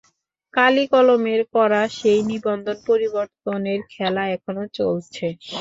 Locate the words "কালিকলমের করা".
0.53-1.81